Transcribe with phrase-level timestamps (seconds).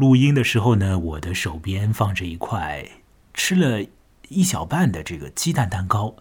[0.00, 2.88] 录音的时候呢，我的手边放着一块
[3.34, 3.86] 吃了
[4.30, 6.14] 一小半的这个鸡蛋蛋糕，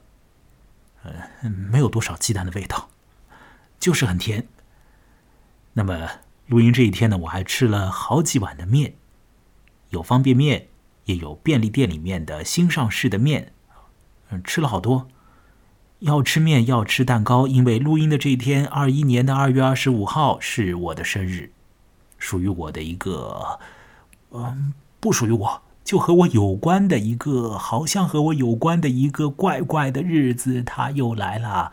[1.03, 2.89] 呃，没有多少鸡蛋的味道，
[3.79, 4.45] 就是很甜。
[5.71, 6.09] 那么
[6.47, 8.95] 录音这一天呢，我还吃了好几碗的面，
[9.91, 10.67] 有方便面，
[11.05, 13.53] 也有便利店里面的新上市的面，
[14.29, 15.07] 嗯，吃了好多。
[15.99, 21.53] 要吃面，要吃蛋糕，因为录音的这一天，二一年的二月二十五号是我的生日，
[22.19, 23.59] 属于我的一个，
[24.31, 31.71] 嗯，不属于我，就和我有关的一个，好像和我有关的一个怪怪的日子，他又来了，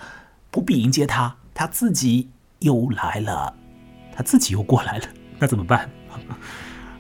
[0.50, 3.54] 不必迎接他，他自己又来了，
[4.14, 5.04] 他自己又过来了，
[5.38, 5.90] 那怎么办？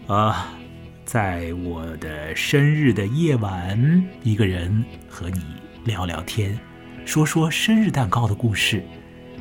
[0.08, 0.48] 啊，
[1.06, 5.40] 在我的生日的夜晚，一个人和你
[5.84, 6.58] 聊聊天。
[7.04, 8.84] 说说生日蛋糕的故事，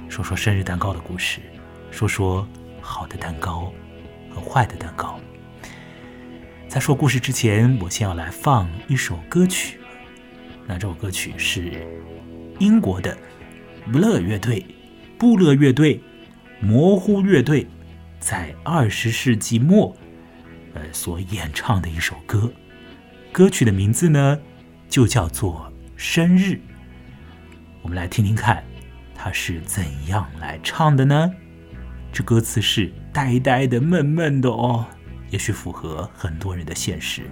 [0.08, 1.42] 说说生日蛋糕的故事，
[1.90, 2.48] 说说
[2.80, 3.73] 好的蛋糕
[4.35, 5.17] 和坏的蛋糕。
[6.67, 9.80] 在说故事之前，我先要来放一首歌曲。
[10.67, 11.88] 那这首歌曲是
[12.59, 13.17] 英国的
[13.89, 14.66] 布勒乐队、
[15.17, 16.02] 布勒乐队、
[16.59, 17.66] 模糊乐队
[18.19, 19.95] 在二十世纪末
[20.73, 22.52] 呃所演唱的一首歌。
[23.31, 24.38] 歌曲的名字呢，
[24.89, 26.53] 就叫做《生日》。
[27.81, 28.64] 我们来听听看，
[29.14, 31.31] 他是怎样来唱的呢？
[32.16, 34.85] 这歌词是呆呆的、闷闷的哦，
[35.31, 37.23] 也许符合很多人的现实。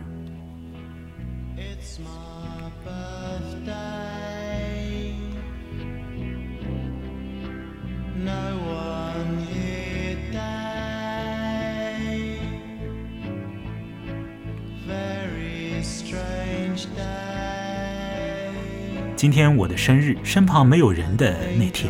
[19.15, 21.89] 今天我的生日，身旁没有人的那天，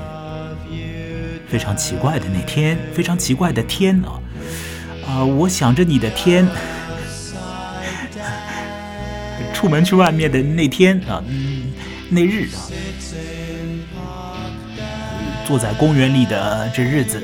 [1.54, 4.18] 非常奇怪的那天，非常奇怪的天啊！
[5.08, 6.48] 啊，我想着你的天，
[9.54, 11.72] 出门去外面的那天啊，嗯
[12.10, 12.58] 那日啊，
[15.45, 17.23] 坐在公园里的这日子，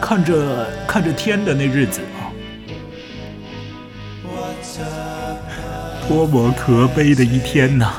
[0.00, 2.30] 看着看着天的那日子啊。
[6.08, 7.94] 多么可悲的一天呐！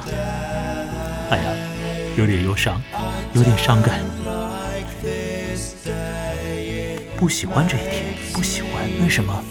[2.17, 2.81] 有点忧伤，
[3.33, 3.99] 有点伤感。
[7.15, 8.71] 不喜欢这一天，不喜欢，
[9.03, 9.43] 为什么？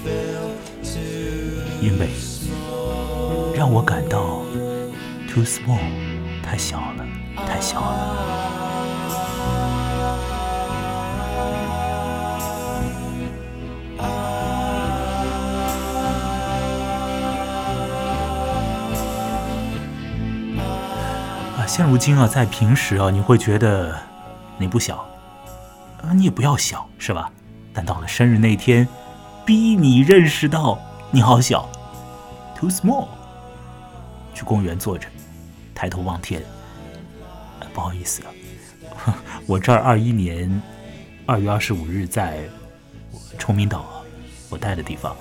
[1.80, 2.08] 因为
[3.54, 4.42] 让我感到
[5.32, 5.78] too small，
[6.42, 7.06] 太小了，
[7.46, 8.45] 太小了。
[21.76, 23.94] 现如今啊，在平时啊，你会觉得
[24.56, 25.06] 你不小，
[26.00, 27.30] 啊，你也不要小，是吧？
[27.74, 28.88] 但到了生日那天，
[29.44, 30.78] 逼你认识到
[31.10, 31.68] 你好小
[32.54, 33.08] ，too small。
[34.32, 35.06] 去公园坐着，
[35.74, 36.42] 抬头望天，
[37.74, 38.22] 不好意思
[39.04, 40.62] 啊， 我这儿二一年
[41.26, 42.38] 二月二十五日在
[43.36, 43.84] 崇明岛，
[44.48, 45.14] 我待的地方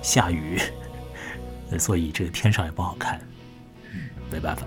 [0.00, 0.58] 下雨，
[1.78, 3.20] 所以这个天上也不好看，
[4.32, 4.66] 没办法。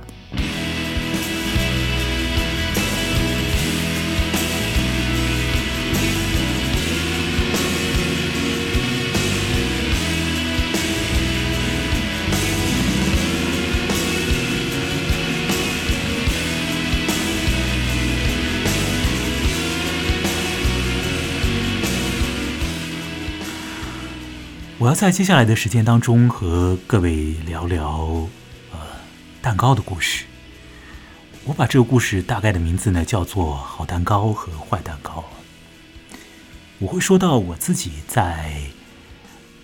[24.81, 28.27] 我要在接下来的时间当中和各位聊聊，
[28.71, 28.79] 呃，
[29.39, 30.25] 蛋糕的故事。
[31.43, 35.23] 我把这个故事大概的名字呢叫做“好蛋糕和坏蛋糕”。
[36.81, 38.59] 我会说到我自己在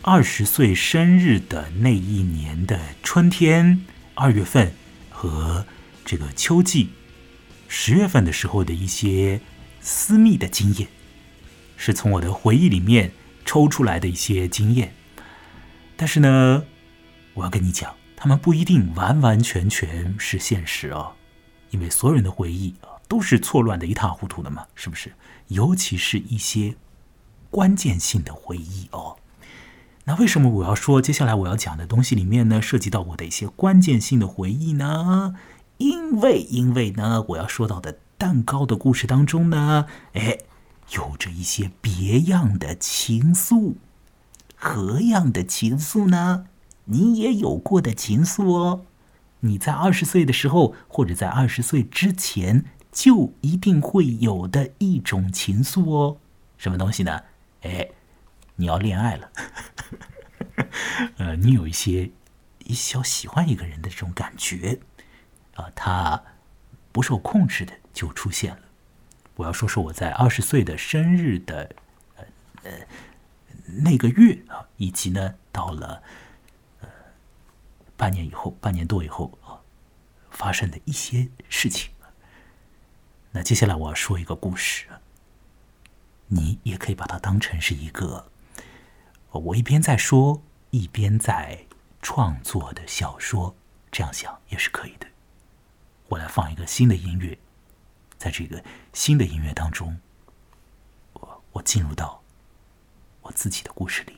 [0.04, 4.76] 二十岁生日的那一年的春天二月份
[5.10, 5.66] 和
[6.06, 6.90] 这个秋季
[7.68, 9.42] 十月份的时候的一些
[9.82, 10.90] 私密的经验，
[11.76, 14.94] 是从我的回忆里面抽出来的一些经验。
[15.98, 16.64] 但是呢，
[17.34, 21.14] 我要跟你讲，他们不一定完完全全是现实哦，
[21.72, 25.12] 因为所有人的回忆啊都是错乱的一塌糊涂的嘛，是不是？
[25.48, 26.76] 尤其是一些
[27.50, 29.18] 关键性的回忆哦。
[30.04, 35.36] 那为什么我要说接下来我要讲的东西里面呢，涉及到我的一些关键性的回忆呢？
[35.78, 40.38] 因为，因为呢，我要说到的蛋糕的故事当中呢，哎，
[40.92, 43.74] 有着一些别样的情愫。
[44.59, 46.48] 何样的情愫呢？
[46.86, 48.86] 你也有过的情愫哦。
[49.42, 56.18] 你在二十岁的时候，或者在二十岁之前，就一定会有的一种情愫哦。
[56.57, 57.21] 什么东西呢？
[57.62, 57.88] 哎，
[58.56, 59.31] 你要恋爱了，
[61.18, 62.10] 呃，你有一些
[62.65, 64.80] 一小喜欢一个人的这种感觉
[65.53, 66.24] 啊，他
[66.92, 68.62] 不受控制的就出现了。
[69.36, 71.69] 我要说说我在二十岁的生日的
[72.15, 72.25] 呃
[72.63, 72.71] 呃
[73.66, 76.02] 那个月啊，以及呢到了
[76.82, 76.90] 呃
[77.96, 79.60] 半年以后，半年多以后啊
[80.30, 81.92] 发生的一些事情。
[83.32, 84.88] 那接下来我要说一个故事，
[86.28, 88.32] 你也可以把它当成是一个
[89.32, 90.42] 我一边在说
[90.72, 91.66] 一边在
[92.02, 93.56] 创作的小说，
[93.92, 95.08] 这样想也是可以的。
[96.10, 97.38] 我来放一个新的音乐。
[98.18, 98.64] 在这个
[98.94, 100.00] 新的音乐当中，
[101.14, 102.24] 我我进入到
[103.27, 104.18] 我自己的故事里。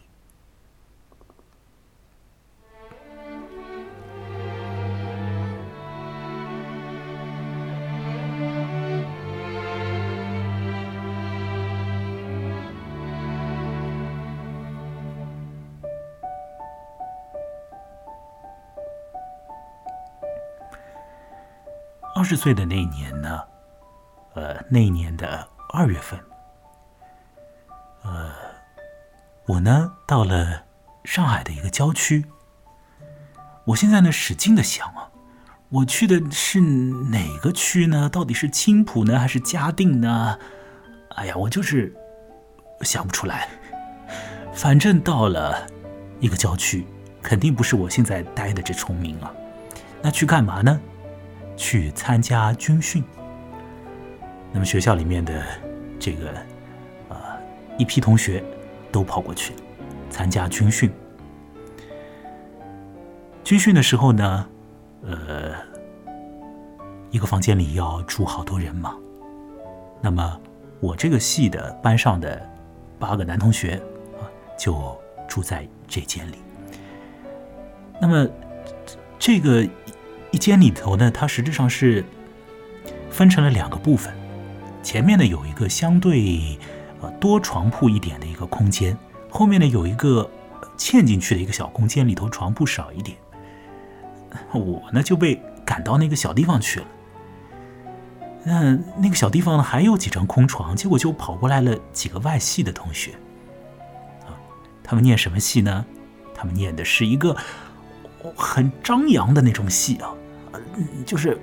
[22.16, 23.42] 二十岁的那一年呢？
[24.36, 26.20] 呃，那一年的二月份，
[28.04, 28.32] 呃，
[29.50, 30.66] 我呢到了
[31.06, 32.26] 上海的一个郊区。
[33.66, 35.10] 我现在呢使劲的想啊，
[35.70, 38.08] 我去的是哪个区呢？
[38.08, 40.38] 到底是青浦呢，还是嘉定呢？
[41.16, 41.92] 哎呀，我就是
[42.82, 43.48] 想不出来。
[44.54, 45.68] 反正到了
[46.20, 46.86] 一个郊区，
[47.24, 49.34] 肯定不是我现在待的这崇明啊。
[50.00, 50.80] 那去干嘛呢？
[51.58, 53.04] 去参加军训。
[54.52, 55.44] 那么学校里面的
[56.00, 56.30] 这个
[57.10, 57.36] 啊
[57.80, 58.44] 一批同学
[58.92, 59.54] 都跑过去
[60.10, 60.92] 参加军训。
[63.44, 64.48] 军训的时候呢，
[65.04, 65.54] 呃，
[67.10, 68.96] 一个房间里要住好多人嘛。
[70.02, 70.40] 那么
[70.80, 72.48] 我这个系的班上的
[73.00, 73.82] 八个男同学
[74.20, 74.24] 啊，
[74.58, 74.96] 就
[75.28, 76.36] 住在这间里。
[78.00, 78.28] 那么
[79.18, 79.68] 这个
[80.32, 82.06] 一间里头呢，它实质上是
[83.10, 84.14] 分成了两个部分。
[84.82, 86.58] 前面呢有一个相对
[87.02, 88.98] 呃多床铺一点的一个空间，
[89.30, 90.30] 后面呢有一个
[90.78, 93.18] 嵌进去的一个小空间，里头床铺少一点。
[94.54, 96.86] 我呢就被赶到那个小地方去了。
[98.46, 103.12] 嗯，那个小地方呢还有几张空床，结果就跑过来了几个外系的同学。
[104.26, 104.36] 啊，
[104.84, 105.86] 他们念什么戏呢？
[106.34, 107.36] 他们念的是一个
[108.36, 110.14] 很张扬的那种戏啊，
[111.06, 111.40] 就是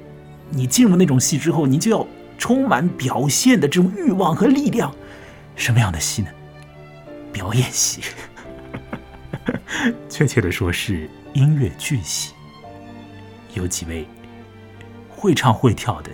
[0.51, 2.07] 你进入那种戏之后，你就要。
[2.39, 4.95] 充满表现的这种欲望和力量，
[5.57, 6.31] 什么样的戏呢？
[7.33, 8.03] 表演戏，
[10.09, 12.33] 确切的说是音乐剧戏。
[13.55, 14.07] 有几位
[15.09, 16.11] 会唱会跳的，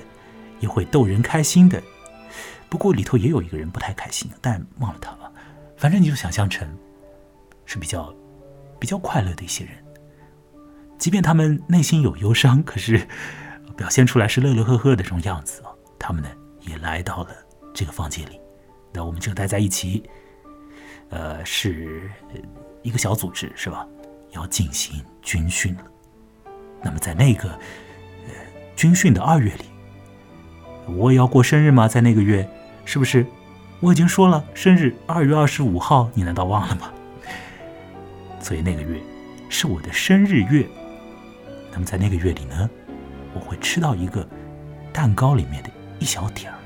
[0.60, 1.82] 也会逗人开心的。
[2.68, 5.30] 不过里头也有一个人不太开心，但忘了他了。
[5.76, 6.66] 反正你就想象成
[7.66, 8.14] 是比较
[8.78, 9.74] 比较快乐的一些人，
[10.98, 13.06] 即便他们内心有忧伤，可是
[13.76, 15.70] 表现出来是乐乐呵呵的这种样子啊。
[15.98, 16.28] 他们呢
[16.60, 17.30] 也来到了
[17.74, 18.40] 这个房间里，
[18.92, 20.08] 那我们就待在一起，
[21.08, 22.10] 呃，是
[22.82, 23.86] 一个小组织是吧？
[24.32, 25.82] 要进行军训了。
[26.82, 28.34] 那么在那个呃
[28.76, 29.64] 军训的二月里，
[30.94, 31.88] 我也要过生日吗？
[31.88, 32.48] 在那个月，
[32.84, 33.26] 是不是？
[33.80, 36.92] 我已经说了，生日二月二十五号，你难道忘了吗？
[38.40, 39.00] 所以那个月
[39.48, 40.66] 是我的生日月。
[41.72, 42.68] 那么在那个月里呢，
[43.32, 44.28] 我会吃到一个
[44.92, 45.70] 蛋糕里面的。
[45.98, 46.58] 一小点儿，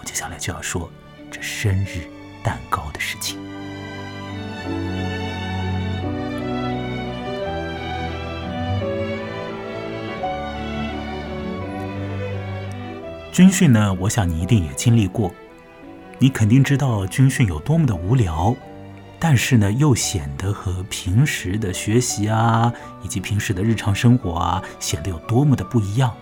[0.00, 0.90] 我接下来就要说
[1.30, 2.08] 这生日
[2.42, 3.38] 蛋糕的事情。
[13.30, 15.32] 军训呢，我想你一定也经历过，
[16.18, 18.54] 你肯定知道军训有多么的无聊，
[19.18, 26.14] 但是呢，又显得和平时的学习啊，以及平时的日常生活啊，显得有多么的不一样。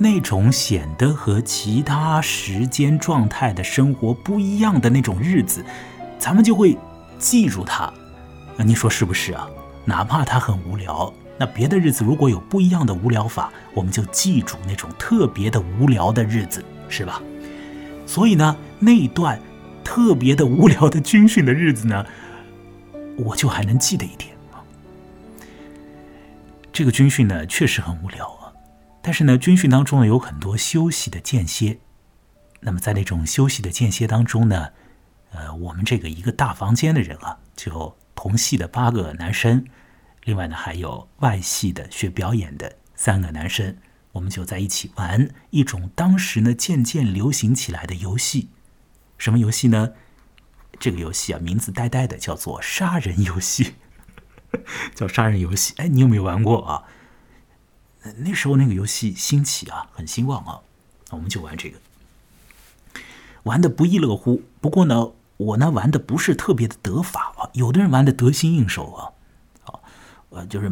[0.00, 5.64] 那种显得和其他时间状态的生活不一样的那种日子，
[6.18, 6.78] 咱们就会
[7.18, 7.92] 记住它。
[8.56, 9.48] 那你说是不是啊？
[9.84, 17.20] 哪怕它很无聊，那别的日子如果有不一样的无聊法，我们就记住那种特别的无聊的日子，是吧？
[18.06, 19.40] 所以呢，那段
[19.82, 22.06] 特别的无聊的军训的日子呢，
[23.16, 24.62] 我就还能记得一点啊。
[26.72, 28.37] 这个军训呢，确实很无聊。
[29.08, 31.78] 但是呢，军训当中呢有很多休息的间歇，
[32.60, 34.68] 那么在那种休息的间歇当中呢，
[35.30, 39.64] 呃，我们这个一个大房间的人啊，就同系的八个男生，
[40.24, 43.78] 另外呢还有外系的学表演的三个男生，
[44.12, 48.50] 我们就在一起玩一种当时呢渐渐流行起来的游戏，
[49.16, 49.94] 什么游戏呢？
[50.78, 53.76] 这个游戏啊，名字呆呆的，叫做杀人游戏，
[54.94, 55.72] 叫杀人游戏。
[55.78, 56.84] 哎，你有没有玩过啊？
[58.18, 60.60] 那时候那个游戏兴起啊，很兴旺啊，
[61.10, 61.78] 我们就玩这个，
[63.42, 64.42] 玩的不亦乐乎。
[64.60, 69.12] 不过呢，我呢玩的不是特别的得法啊，有的人玩的得心应手啊，
[69.66, 69.80] 啊，
[70.30, 70.70] 呃，就是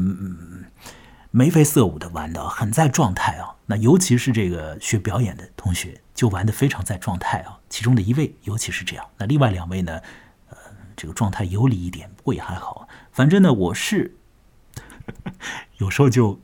[1.31, 3.55] 眉飞色舞的玩的，很在状态啊。
[3.67, 7.59] 那尤其是这个学表演的同学，就玩的非常在状态啊。
[7.69, 10.01] 其中的一位尤其是这样，那另外两位呢，
[10.49, 10.57] 呃，
[10.97, 12.89] 这个状态游离一点，不过也还好。
[13.13, 14.17] 反正呢，我是
[15.77, 16.41] 有时候就。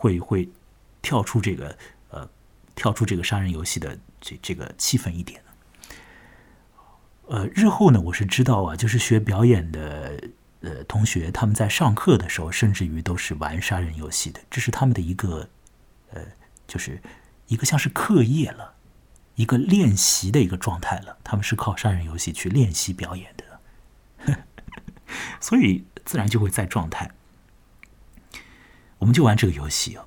[0.00, 0.48] 会会
[1.02, 1.76] 跳出这个
[2.08, 2.26] 呃，
[2.74, 5.50] 跳出这个杀人游戏的这这个气氛一点呢
[7.28, 10.18] 呃，日后呢，我是知道啊，就是学表演的
[10.62, 15.46] 呃同学，他们在上课的时候，甚至于都是玩杀人游戏的，这是他们的一个
[16.12, 16.22] 呃，
[16.66, 16.98] 就是
[17.48, 18.74] 一个像是课业了，
[19.34, 21.18] 一个练习的一个状态了。
[21.22, 24.38] 他们是靠杀人游戏去练习表演的，
[25.40, 27.10] 所以自然就会在状态。
[29.00, 30.06] 我们就玩这个游戏啊。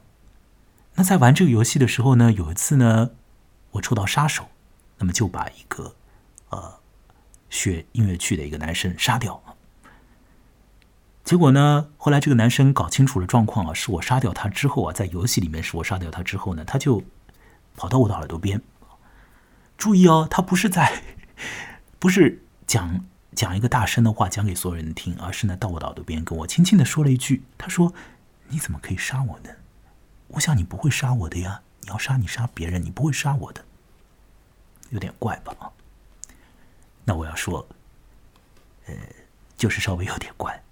[0.95, 3.09] 那在玩这个游戏的时候呢，有一次呢，
[3.71, 4.49] 我抽到杀手，
[4.99, 5.95] 那么就把一个
[6.49, 6.75] 呃
[7.49, 9.41] 学音乐剧的一个男生杀掉。
[11.23, 17.01] 结果呢，后来这个男生搞清楚了状况啊，是我杀掉他之后啊，在游戏里面是我杀掉他之后呢，他就
[17.75, 18.61] 跑到我的耳朵边。
[19.75, 21.01] 注意哦，他不是在
[21.97, 27.91] 不是讲讲一个大声的话讲给所有人听，而是呢到我的耳朵边跟我轻轻的说了一句，他说。
[28.53, 29.49] 你怎么可以杀我呢？
[30.27, 31.63] 我想你不会杀我的呀。
[31.81, 33.65] 你要杀你杀别人，你不会杀我的，
[34.91, 35.73] 有点怪吧？
[37.03, 37.67] 那我要说，
[38.85, 38.93] 呃，
[39.57, 40.63] 就是稍微有点怪，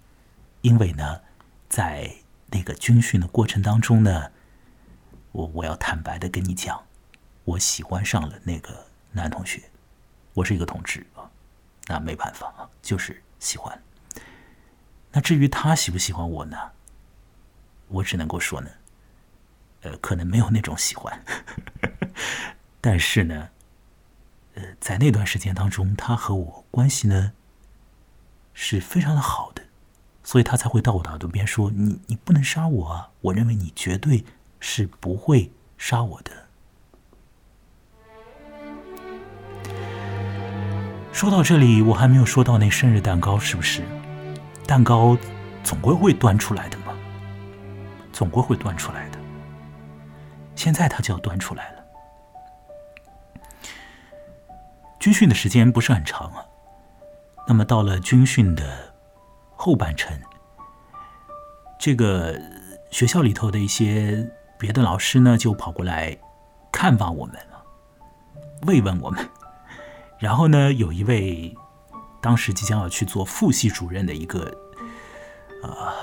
[0.62, 1.22] 因为呢，
[1.68, 2.16] 在
[2.52, 4.32] 那个军训的过程当中呢，
[5.32, 6.82] 我我要坦白的跟你讲，
[7.44, 9.64] 我喜欢上了那个男同学，
[10.36, 11.30] 我是一个同志啊，
[11.88, 13.84] 那没办法啊，就是喜欢。
[15.12, 16.58] 那至于他喜不喜欢我呢？
[17.91, 18.69] 我只能够说呢，
[19.81, 21.24] 呃，可能没有那种喜欢，
[22.81, 23.50] 但是呢，
[24.55, 27.33] 呃，在那段时间当中，他和我关系呢
[28.53, 29.63] 是非常的好的，
[30.24, 33.10] 所以他才会到我的耳朵边说：“你你不能杀我啊！
[33.21, 34.24] 我认为你绝对
[34.60, 36.31] 是不会杀我的。”
[41.13, 43.83] 说到这里，我还没有说到那生日蛋糕，是不是？
[44.65, 45.17] 蛋糕
[45.63, 46.77] 总归会端出来的。
[48.12, 49.20] 总归会端出来的。
[50.56, 51.82] 现在他就要端出来了。
[55.00, 56.46] 军训的时间不是很长啊。
[57.48, 58.94] 那么到了军训的
[59.56, 60.15] 后半程，
[61.80, 62.39] 这个
[62.91, 66.15] 学校里头的一些别的老师呢，就跑过来
[66.72, 67.63] 看望我们了，
[68.68, 69.27] 慰问我们。
[70.20, 71.56] 然后呢，有一位
[72.22, 74.56] 当时即将要去做副系主任的一个
[75.63, 75.96] 啊，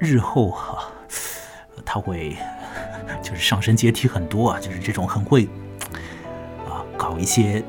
[0.00, 0.88] 日后哈。
[1.84, 2.36] 他会
[3.22, 5.44] 就是上升阶梯很多啊，就是这种很会
[6.66, 7.62] 啊搞一些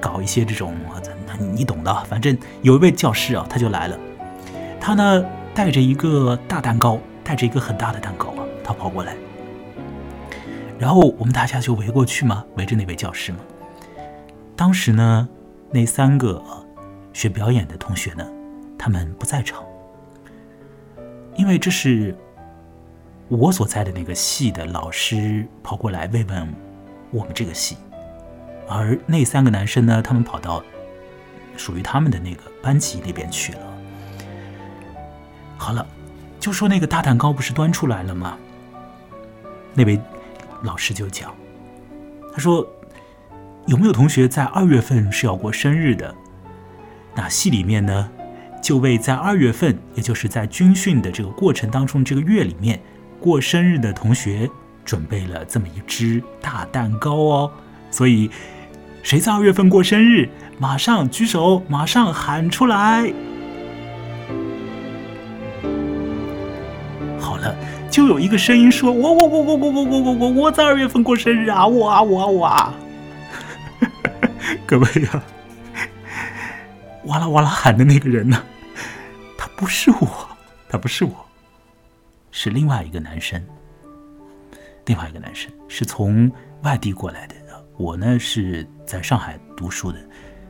[0.00, 0.74] 搞一些这种，
[1.54, 1.94] 你懂的。
[2.04, 3.98] 反正有一位教师啊，他就来了，
[4.80, 5.24] 他呢
[5.54, 9.14] 带着一个大蛋糕，带着一个很大的蛋糕啊，他跑过来，
[10.78, 13.38] 然后我们大家就围过去嘛，围着那位教师嘛。
[14.56, 15.28] 当时呢，
[15.70, 16.42] 那三个
[17.12, 18.26] 学表演的同学呢，
[18.78, 19.64] 他们不在场，
[21.36, 22.16] 因为这是。
[23.28, 26.54] 我所在的那个系的老师跑过来慰问
[27.10, 27.76] 我们这个系，
[28.68, 30.62] 而那三个男生呢，他们跑到
[31.56, 33.60] 属于他们的那个班级那边去了。
[35.56, 35.86] 好了，
[36.38, 38.36] 就说那个大蛋糕不是端出来了吗？
[39.72, 39.98] 那位
[40.62, 41.34] 老师就讲，
[42.32, 42.66] 他说
[43.66, 46.14] 有没有同学在二月份是要过生日的？
[47.14, 48.10] 那系里面呢，
[48.62, 52.78] 就为在二月份，也就是在军训的这个过程当中这个月里面。
[53.24, 54.46] 过生日的同学
[54.84, 57.50] 准备了这么一只大蛋糕哦，
[57.90, 58.30] 所以
[59.02, 60.28] 谁在二月份过生日，
[60.58, 63.10] 马上举手，马上喊出来。
[67.18, 67.56] 好了，
[67.90, 71.66] 就有一个声音说：“我我我我我我我我我我在二月份过生日啊！
[71.66, 72.74] 我啊我啊我啊！”
[74.68, 75.22] 各位呀，
[77.06, 78.44] 哇啦哇啦喊的那个人呢？
[79.38, 80.28] 他不是我，
[80.68, 81.23] 他不是我。
[82.36, 83.40] 是另外一个男生，
[84.86, 86.28] 另外一个男生是从
[86.62, 87.36] 外地过来的。
[87.76, 89.98] 我呢是在上海读书的，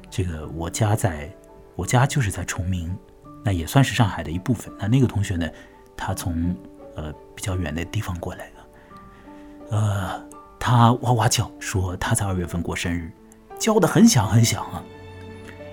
[0.09, 1.31] 这个我家在，
[1.77, 2.97] 我家就是在崇明，
[3.45, 4.73] 那也算是上海的一部分。
[4.79, 5.47] 那那个同学呢，
[5.95, 6.57] 他从
[6.97, 10.25] 呃比较远的地方过来的，呃，
[10.59, 13.13] 他哇哇叫说他在二月份过生日，
[13.59, 14.83] 叫的很响很响啊。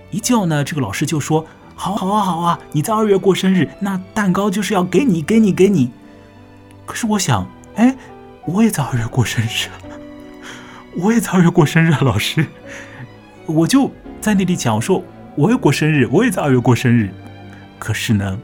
[0.10, 5.90] 一叫呢，这个老师就说：“好好啊，好啊，你在二月过生日，那蛋糕就是要给你，给你，给你。”
[6.92, 7.96] 可是我想，哎，
[8.44, 9.70] 我也在二月过生日，
[11.00, 12.46] 我也在二月过生日啊，老师。
[13.46, 15.02] 我就在那里讲，我说
[15.38, 17.10] 我也过生日，我也在二月过生日。
[17.80, 18.38] 可是呢，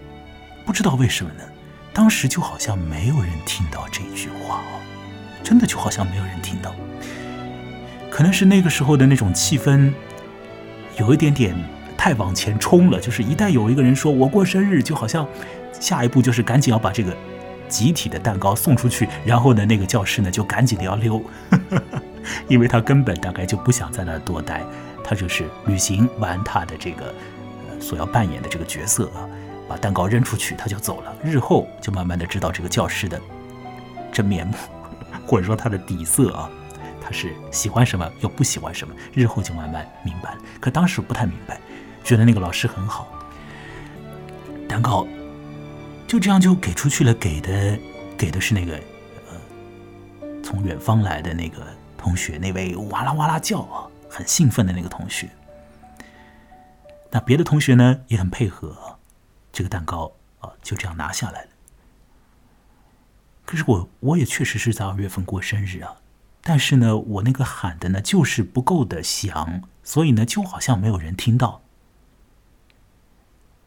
[0.66, 1.44] 不知道为什么呢，
[1.92, 4.80] 当时就好像没有人听到这句话哦，
[5.44, 6.74] 真的就好像没有人听到。
[8.10, 9.92] 可能是那个时候的那种气氛，
[10.98, 11.54] 有一点点
[11.98, 12.98] 太往前冲了。
[12.98, 15.28] 就是一旦有一个人说我过生日，就好像
[15.78, 17.14] 下一步就是赶紧要把这个
[17.68, 21.22] 集体的蛋糕送出去，然后呢，那个教师呢就赶紧的要溜，
[22.48, 24.64] 因为他根本大概就不想在那多待，
[25.04, 27.14] 他就是履行完他的这个
[27.80, 29.28] 所要扮演的这个角色啊，
[29.68, 31.16] 把蛋糕扔出去他就走了。
[31.24, 33.20] 日后就慢慢的知道这个教师的
[34.12, 34.54] 真面目，
[35.28, 36.50] 或者说他的底色啊。
[37.00, 40.38] 他是喜欢什么又不喜欢什么，日后就慢慢明白了。
[40.60, 41.58] 可当时不太明白，
[42.04, 43.08] 觉得那个老师很好。
[44.68, 45.08] 蛋糕
[46.08, 47.78] 就这样就给出去了，给的
[48.18, 48.80] 给的是那个
[49.30, 55.30] 呃从远方来的那个同学，那位哇啦哇啦叫啊，很兴奋的那个同学。
[57.12, 58.98] 那别的同学呢也很配合，
[59.52, 61.50] 这个蛋糕啊就这样拿下来了。
[63.46, 65.98] 可是我我也确实是在二月份过生日啊。
[66.42, 71.62] 但是呢，我那个喊的呢，就是不够的响，所以呢，就好像没有人听到。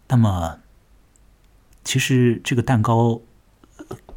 [0.09, 0.61] 那么，
[1.91, 3.21] 其实这个蛋糕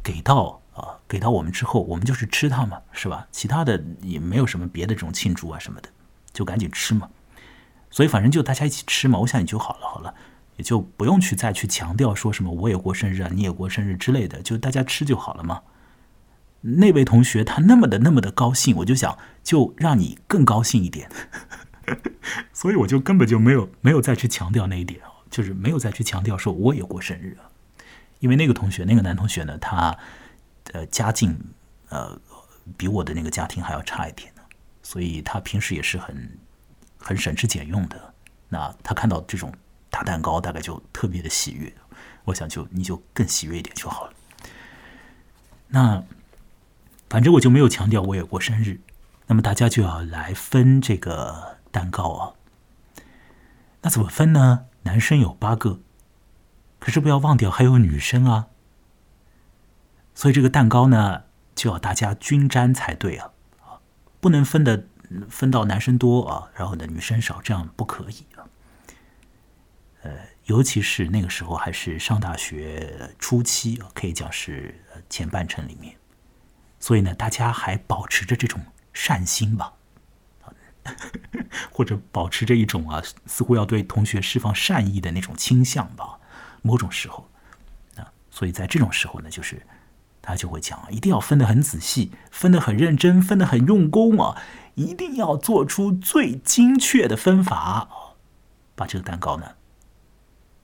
[0.00, 3.26] 给到啊，给到我们之后，我们就是吃它嘛，是吧？
[3.32, 5.88] 其他的也没有什么别的这种庆祝啊什么的，
[6.32, 7.10] 就赶紧吃嘛。
[7.90, 10.14] 所以反正就大家一起吃嘛，我想也就好了，好了，
[10.56, 15.62] 也就不用去再去强调说什么我也过生日啊，你也过生日之类的，就大家吃就好了嘛。
[16.60, 21.10] 那位同学他那么的那么的高兴，我就想就让你更高兴一点，
[22.54, 27.50] 所以我就根本就没有没有再去强调那一点就是没有再去强调说我也过生日啊，
[28.24, 29.94] 因为那个同学那个男同学呢，他
[30.72, 31.38] 呃家境
[31.90, 32.18] 呃
[32.78, 34.40] 比我的那个家庭还要差一点呢，
[34.82, 36.38] 所以他平时也是很
[36.98, 38.14] 很省吃俭用的。
[38.48, 39.52] 那他看到这种
[39.90, 41.70] 大蛋糕，大概就特别的喜悦。
[42.24, 44.12] 我想就你就更喜悦一点就好了。
[45.68, 46.02] 那。
[47.10, 48.80] 反正我就没有强调我也过生日，
[49.28, 52.32] 那么大家就要来分这个蛋糕啊。
[53.82, 54.66] 那怎么分呢？
[54.82, 55.78] 男生有八个，
[56.84, 58.48] 可是不要忘掉还有女生啊。
[60.14, 61.22] 所以这个蛋糕呢，
[61.54, 63.30] 就要大家均沾才对啊，
[64.20, 64.84] 不能分的
[65.30, 68.44] 分到男生多啊，然后呢女生少，这样不可以啊。
[70.02, 70.12] 呃，
[70.44, 75.96] 尤其是那个时候还是上大学初期，可以讲是前半程里面。
[76.78, 78.60] 所以呢，大家还保持着这种
[78.92, 79.72] 善心吧，
[81.72, 86.18] 或者保持着一种啊，似乎要对同学释放善意的那种倾向吧。
[86.66, 87.28] 某种时候，
[87.96, 89.60] 啊，所以在这种时候呢，就是
[90.22, 94.42] 他就会讲，一定要分得很仔细，分得很认真，分得很用功啊，
[94.74, 97.86] 一定要做出最精确的分法
[98.74, 99.46] 把这个蛋糕呢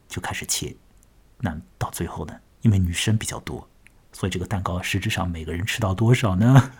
[0.08, 0.74] 就开始切。
[1.38, 3.68] 那到最后呢，因为女生比较多。
[4.12, 6.72] 所以这个蛋糕实质上每个人吃到多少呢？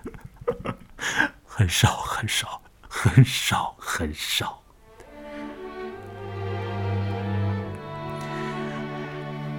[1.45, 4.60] 很少很少很少很少。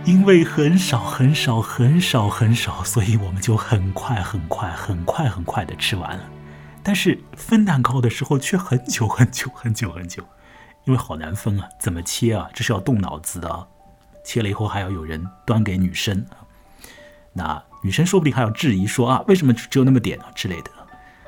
[0.04, 6.24] 因为很少很少很少很少，所以我们就很快很快很快很快的吃完了。
[6.84, 10.24] 但是分蛋糕的时候却很久很久很久很久，
[10.86, 12.50] 因为好难分啊，怎么切啊？
[12.54, 13.68] 这是要动脑子的。
[14.24, 16.26] 切了以后还要有人端给女生。
[17.34, 20.72] 那女生说不定还要质疑说啊，为什么只有那么点啊之类的，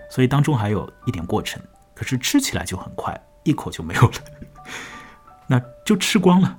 [0.10, 1.62] 所以当中还有一点过程。
[1.94, 4.14] 可是吃起来就很快，一口就没有了，
[5.48, 6.58] 那就吃光了。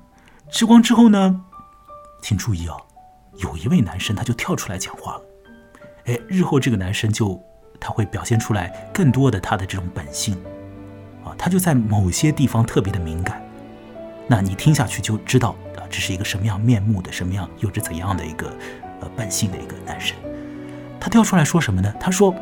[0.50, 1.44] 吃光之后呢，
[2.24, 2.74] 请注意啊，
[3.36, 5.22] 有一位男生他就跳出来讲话了。
[6.06, 7.38] 哎，日后这个男生就
[7.78, 10.34] 他会表现出来更多的他的这种本性
[11.22, 13.46] 啊，他就在某些地方特别的敏感。
[14.26, 18.48] 那你听下去就知道啊，这是一个什么样面目的，什么样有着怎样的一个
[19.02, 19.10] 呃。
[19.14, 20.16] 本性的一个男生，
[20.98, 21.94] 他跳出来说什么呢？
[22.00, 22.34] 他说：“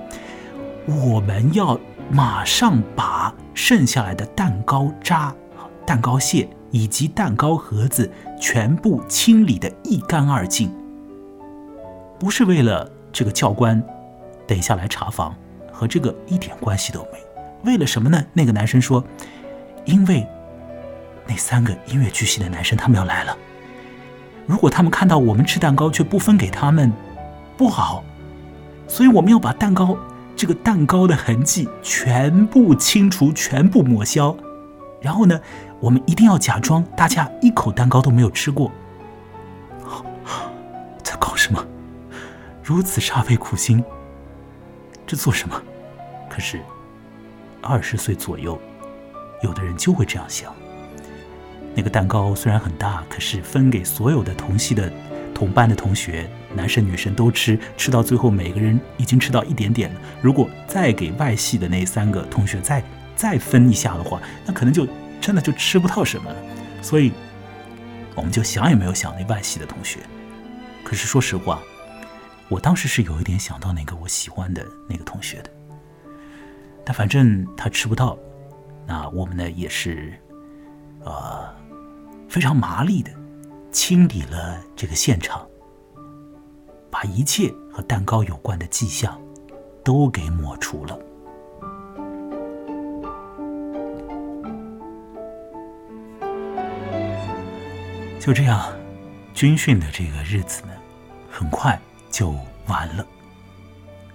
[0.87, 1.77] 我们要
[2.09, 5.35] 马上把剩下来的蛋糕渣、
[5.85, 10.69] 蛋糕屑以及蛋糕盒子全部清理得一干二净。
[12.19, 13.81] 不是为了这个教官
[14.47, 15.33] 等下来查房，
[15.71, 17.19] 和这个一点关系都没。
[17.65, 18.25] 为了什么呢？
[18.33, 19.05] 那个男生说：
[19.85, 20.27] 因为
[21.29, 23.37] 那三个音乐剧系的男生他们要来了。”
[24.45, 26.93] 如果他们看到我们吃蛋糕却不分给他们，
[27.57, 28.03] 不好，
[28.89, 29.97] 所以我们要把蛋糕
[30.35, 34.37] 这个蛋糕的痕迹全部清除，全部抹消，
[35.03, 35.39] 然后呢，
[35.81, 38.71] 我们一定要假装大家一口蛋糕都没有吃过。
[41.03, 41.63] 在搞什么？
[42.63, 43.83] 如此煞费苦心，
[45.05, 45.61] 这做什么？
[46.31, 46.61] 可是
[47.61, 48.59] 二十岁左右，
[49.43, 50.55] 有的人就会这样想。
[51.75, 54.93] 那个蛋糕虽然很大，可是分给所有的同系的
[55.35, 60.01] 同班的同学，男生女生都吃，吃到最后每个人已经吃到一点点了。
[60.21, 62.83] 如果再给外系的那三个同学再
[63.23, 64.85] 再分一下的话，那可能就
[65.21, 66.37] 真的就吃不到什么了。
[66.83, 67.13] 所以，
[68.17, 70.01] 我们就想也没有想那外系的同学。
[70.83, 71.63] 可是说实话，
[72.49, 75.51] 我当时是有一点想到那个我喜欢的那个同学的。
[76.85, 78.19] 但反正他吃不到，
[78.89, 80.13] 那我们呢也是，
[81.05, 81.49] 呃，
[82.29, 83.13] 非常麻利的
[83.71, 85.47] 清理了这个现场，
[86.91, 89.17] 把一切和蛋糕有关的迹象
[89.85, 90.99] 都给抹除了。
[98.23, 98.73] 就这样，
[99.35, 100.69] 军训的这个日子呢，
[101.29, 101.77] 很快
[102.09, 102.31] 就
[102.69, 103.05] 完了。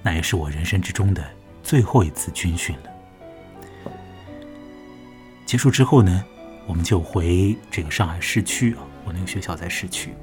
[0.01, 1.21] 那也是我人生之中的
[1.61, 3.91] 最后一次军训了。
[5.45, 6.23] 结束之后呢，
[6.65, 10.13] 我们就回这个上海市区啊，我那个学校在市区。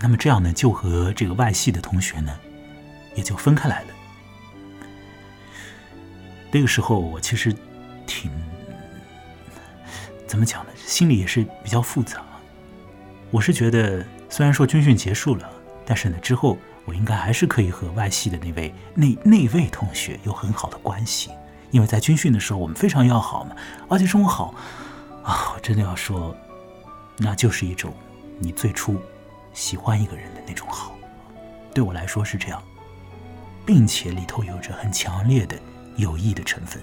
[0.00, 2.36] 那么这样呢，就和这个外系的同学呢，
[3.14, 3.88] 也就分开来了。
[6.50, 7.54] 那个时候我其实
[8.08, 8.28] 挺。
[10.26, 10.69] 怎么讲呢？
[10.86, 12.22] 心里也是比较复杂。
[13.30, 15.48] 我是觉得，虽然说军训结束了，
[15.86, 21.30] 但是呢，之后我应该还是可以和外系的那位那那位同学有很好的关系，
[21.70, 23.54] 因为在军训的时候我们非常要好嘛，
[23.88, 24.54] 而且这种好
[25.22, 26.36] 啊，我真的要说，
[27.18, 27.92] 那就是一种
[28.38, 29.00] 你最初
[29.52, 30.96] 喜欢一个人的那种好，
[31.72, 32.60] 对我来说是这样，
[33.64, 35.56] 并且里头有着很强烈的
[35.96, 36.82] 友谊的成分。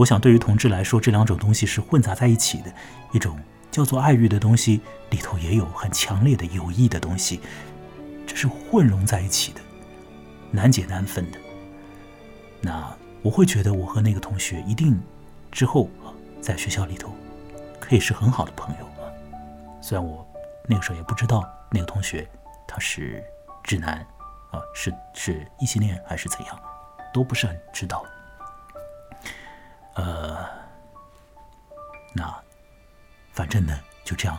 [0.00, 2.72] 我想，对于同志来说，这两种东西是混杂在一起的。
[3.12, 3.38] 一种
[3.70, 7.38] 叫做爱欲的东西，里头也有很强烈的友谊的东西，
[8.26, 9.60] 这是混融在一起的，
[10.50, 11.38] 难解难分的。
[12.62, 14.98] 那我会觉得，我和那个同学一定
[15.52, 15.90] 之后
[16.40, 17.14] 在学校里头
[17.78, 19.04] 可以是很好的朋友啊。
[19.82, 20.26] 虽然我
[20.66, 22.26] 那个时候也不知道那个同学
[22.66, 23.22] 他是
[23.62, 23.98] 直男
[24.50, 26.58] 啊，是是异性恋还是怎样，
[27.12, 28.02] 都不是很知道。
[29.94, 30.48] 呃，
[32.14, 32.42] 那
[33.32, 34.38] 反正呢，就这样，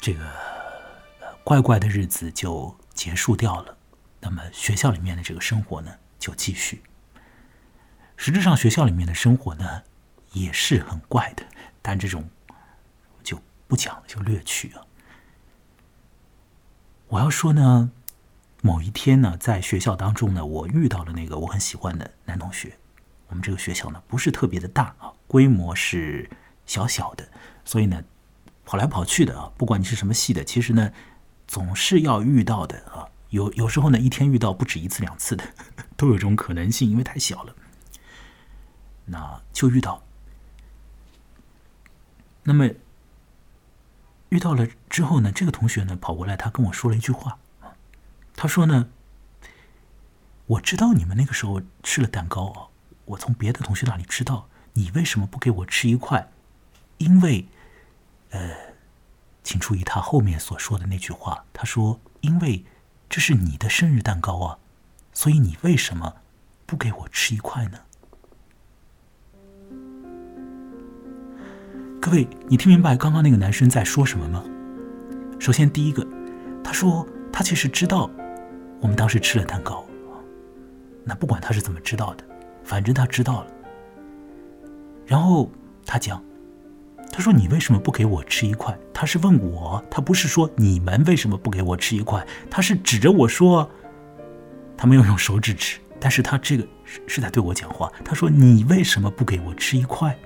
[0.00, 0.24] 这个
[1.44, 3.76] 怪怪的日子就结束掉了。
[4.20, 6.82] 那么学校里面的这个生活呢，就继续。
[8.16, 9.82] 实质上，学校里面的生活呢，
[10.32, 11.44] 也是很怪的，
[11.80, 12.28] 但这种
[13.22, 14.84] 就不讲了，就略去啊。
[17.08, 17.90] 我要说呢，
[18.62, 22.76] 某一天呢，在学校当中呢，我遇到了那个我很喜欢的男同学。
[23.30, 26.28] 我们这个学校呢，不是特别的大啊，规模是
[26.66, 27.28] 小小的，
[27.64, 28.02] 所以呢，
[28.64, 30.92] 跑来跑去的啊，不管你是什么系的，其实呢，
[31.46, 33.08] 总是要遇到的啊。
[33.30, 35.44] 有有时候呢，一天遇到不止一次两次的，
[35.96, 37.54] 都有这种可能性，因为太小了。
[39.04, 40.02] 那就遇到，
[42.42, 42.68] 那么
[44.30, 47.38] 遇到了之后呢，这个同学呢跑过来，他跟我说了一句话，
[48.34, 48.88] 他说呢，
[50.46, 52.69] 我知道你们那个时候吃了蛋糕啊。
[53.10, 56.30] 我从别的同学那里知道，你为什么不给我吃一块？
[56.98, 57.44] 因为，
[58.30, 58.54] 呃，
[59.42, 61.44] 请注意他后面所说的那句话。
[61.52, 62.64] 他说：“因为
[63.08, 64.58] 这是你的生日蛋糕啊，
[65.12, 66.18] 所以你为什么
[66.66, 67.80] 不给我吃一块呢？”
[72.00, 74.44] 各位，你听明白刚刚那个男生在说什么吗？
[75.40, 76.06] 首先，第一个，
[76.62, 78.08] 他说他其实知道
[78.80, 79.84] 我们当时吃了蛋糕，
[81.04, 82.29] 那不管他是怎么知道的。
[82.70, 83.46] 反正他知道了，
[85.04, 85.50] 然后
[85.84, 86.22] 他讲，
[87.10, 93.68] 他说：“你为什么不给我吃一块？”他是问我，他不是说你们为什么不给我吃一块，他是指着我说，
[94.76, 97.90] 他没有用手指指，但是他这个是是在对我讲话。
[98.04, 100.16] 他说：“你为什么不给我吃一块？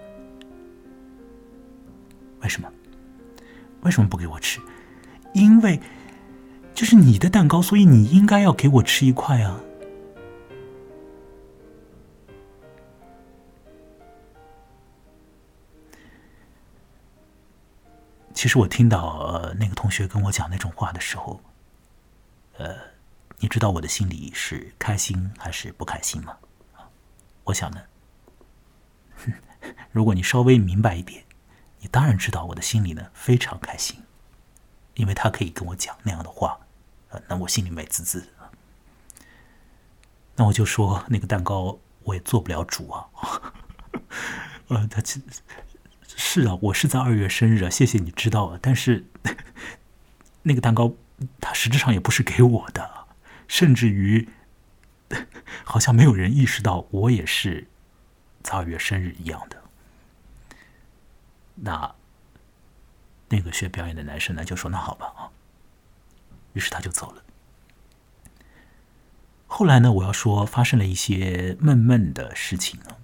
[2.42, 2.68] 为什么？
[3.84, 4.60] 为什么不给我吃？
[5.32, 5.80] 因为
[6.74, 9.58] 这是你的蛋糕，所以你应该要给我吃一块啊。”
[18.34, 21.40] 其实我听到呃那个同学跟我讲那种话的时候，
[22.58, 22.76] 呃，
[23.38, 26.36] 你知道我的心里是开心还是不开心吗？
[27.44, 27.80] 我想呢，
[29.92, 31.24] 如果你稍微明白一点，
[31.78, 34.02] 你当然知道我的心里呢非常开心，
[34.94, 36.58] 因为他可以跟我讲那样的话，
[37.10, 38.26] 呃，那我心里美滋滋的。
[40.36, 43.06] 那我就说那个蛋糕我也做不了主啊，
[44.68, 45.22] 呃，他其
[46.34, 48.58] 是啊，我是在二月生日啊，谢谢你知道啊。
[48.60, 49.04] 但是
[50.42, 50.92] 那个蛋糕，
[51.40, 53.06] 它实质上也不是给我的，
[53.46, 54.28] 甚至于
[55.62, 57.68] 好像没有人意识到我也是
[58.42, 59.62] 在二月生日一样的。
[61.54, 61.94] 那
[63.28, 65.30] 那个学表演的男生呢，就说：“那好吧啊。”
[66.54, 67.22] 于是他就走了。
[69.46, 72.96] 后来呢，我要说发生了一些闷闷的事情呢。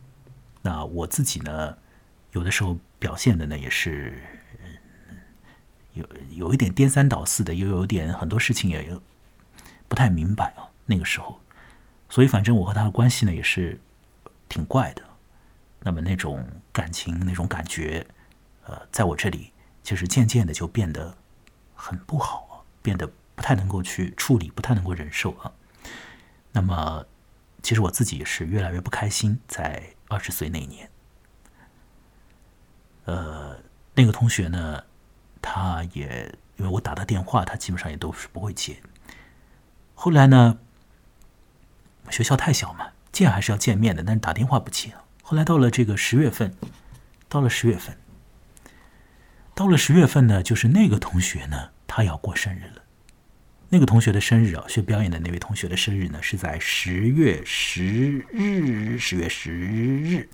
[0.62, 1.78] 那我自己呢，
[2.32, 4.22] 有的时候表现的呢也是
[5.94, 8.96] 有有一点颠三倒四的，又有点很多事情也
[9.88, 10.70] 不太明白啊。
[10.86, 11.40] 那个时候，
[12.08, 13.80] 所以反正我和他的关系呢也是
[14.48, 15.02] 挺怪的。
[15.82, 18.06] 那么那种感情、那种感觉，
[18.66, 19.50] 呃，在我这里
[19.82, 21.16] 其实渐渐的就变得
[21.74, 25.50] 很不好啊，变得不太能够去处理，不太能够忍受啊。
[26.52, 27.06] 那么，
[27.62, 30.90] 其实我自己也是越来越不开心，在二十岁那年，
[33.10, 33.56] 呃，
[33.94, 34.84] 那个同学呢，
[35.42, 38.76] 他也因为我打他电话，他基本上也都是不会接。
[39.94, 40.58] 后来呢，
[42.08, 44.92] 学校太小嘛，见还是要见面的，但是打电话不接。
[45.22, 46.54] 后来到了这个十月份，
[47.28, 47.96] 到了十月份，
[49.56, 52.82] 到了十月份呢，就是那个同学呢，他要过生日了。
[53.70, 57.84] 那个同学的生日啊，学表演的那位同学的生日呢，是在十月十
[58.32, 58.98] 日。
[58.98, 60.28] 十月十日，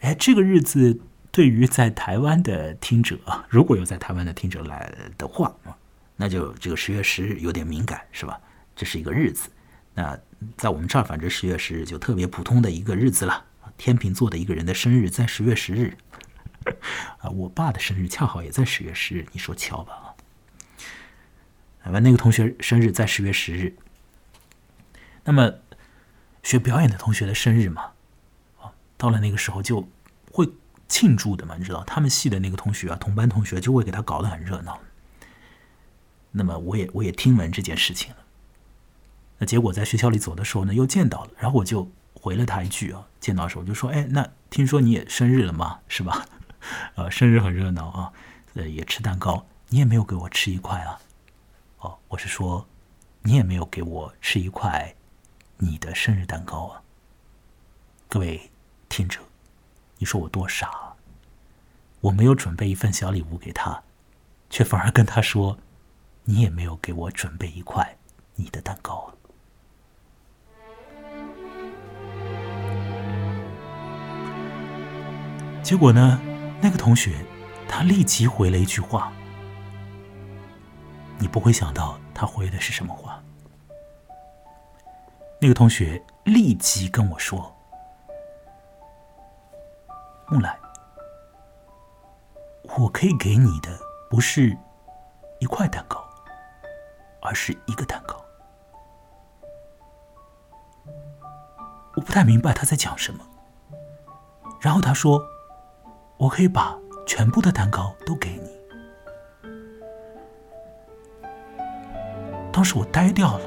[0.00, 1.00] 哎，这个日子
[1.32, 5.76] 对于在台湾的听者啊，如果有在台湾的听者来的话啊，
[6.16, 8.40] 那就这个十月十日有点敏感，是吧？
[8.74, 9.48] 这是一个日子。
[9.94, 10.18] 那
[10.56, 13.44] 在我们这儿，反正十月十日就特别普通的一个日子了。
[13.76, 15.96] 天秤座的一个人的生日在十月十日，
[17.18, 20.14] 啊，我爸的生日恰好也在十月十日，你说巧吧？
[21.84, 23.74] 完，那个同学生日在十月十日。
[25.24, 25.54] 那么，
[26.42, 27.92] 学表演的同学的生日嘛，
[28.60, 29.88] 啊，到了那个时候就
[30.90, 34.78] 庆祝的嘛，你知道，他们系的那个同学啊，同班同学就会给他搞得很热闹。
[36.32, 38.16] 那么，我也我也听闻这件事情了。
[39.38, 45.78] 那结果在学校里走的时候呢，又见到了，然后我就回了他一句啊，见到的时候就说：“哎，那听说你也生日了吗？
[45.88, 46.26] 是吧？
[46.96, 48.12] 呃，生日很热闹啊，
[48.54, 51.00] 呃，也吃蛋糕，你也没有给我吃一块啊。”
[51.80, 52.66] 哦，我是说，
[53.22, 54.94] 你也没有给我吃一块
[55.56, 56.82] 你的生日蛋糕啊！
[58.08, 58.50] 各位
[58.88, 59.20] 听者，
[60.00, 60.94] 你说我多傻？
[62.00, 63.82] 我没有准备一份小礼物给他，
[64.48, 65.58] 却反而跟他说，
[66.24, 67.98] 你也没有给我准备一块
[68.34, 69.12] 你的蛋糕啊！
[75.62, 76.18] 结果呢，
[76.62, 77.22] 那个同学
[77.68, 79.12] 他立即回了一句话。
[81.18, 83.22] 你不会想到他回的是什么话。
[85.38, 87.54] 那个同学立即跟我说
[90.30, 90.56] ：“木兰，
[92.78, 93.68] 我可以给你的
[94.08, 94.56] 不是
[95.40, 96.08] 一块蛋糕，
[97.20, 98.14] 而是一个蛋糕。”
[101.96, 103.26] 我不太明白他在讲什么。
[104.60, 105.20] 然后他说
[106.16, 108.48] ：“我可以把全部的蛋糕都给你。”
[112.52, 113.44] 当时我呆掉了，